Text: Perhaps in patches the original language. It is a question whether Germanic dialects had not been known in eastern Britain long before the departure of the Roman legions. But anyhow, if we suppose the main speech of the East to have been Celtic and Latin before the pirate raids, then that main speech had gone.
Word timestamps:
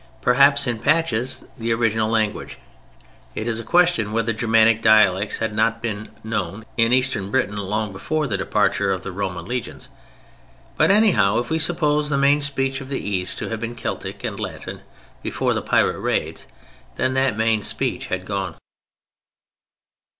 Perhaps 0.19 0.65
in 0.65 0.79
patches 0.79 1.45
the 1.59 1.71
original 1.71 2.09
language. 2.09 2.57
It 3.35 3.47
is 3.47 3.59
a 3.59 3.63
question 3.63 4.11
whether 4.11 4.33
Germanic 4.33 4.81
dialects 4.81 5.37
had 5.37 5.53
not 5.53 5.79
been 5.79 6.09
known 6.23 6.65
in 6.75 6.91
eastern 6.91 7.29
Britain 7.29 7.55
long 7.55 7.91
before 7.93 8.25
the 8.25 8.35
departure 8.35 8.91
of 8.91 9.03
the 9.03 9.11
Roman 9.11 9.45
legions. 9.45 9.89
But 10.75 10.89
anyhow, 10.89 11.37
if 11.37 11.51
we 11.51 11.59
suppose 11.59 12.09
the 12.09 12.17
main 12.17 12.41
speech 12.41 12.81
of 12.81 12.89
the 12.89 12.97
East 12.99 13.37
to 13.37 13.49
have 13.49 13.59
been 13.59 13.75
Celtic 13.75 14.23
and 14.23 14.39
Latin 14.39 14.81
before 15.21 15.53
the 15.53 15.61
pirate 15.61 15.99
raids, 15.99 16.47
then 16.95 17.13
that 17.13 17.37
main 17.37 17.61
speech 17.61 18.07
had 18.07 18.25
gone. 18.25 18.55